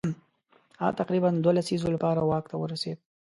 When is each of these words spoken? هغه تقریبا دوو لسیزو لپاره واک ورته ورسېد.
هغه 0.79 0.93
تقریبا 1.01 1.29
دوو 1.43 1.51
لسیزو 1.57 1.93
لپاره 1.95 2.21
واک 2.29 2.45
ورته 2.47 2.55
ورسېد. 2.59 2.97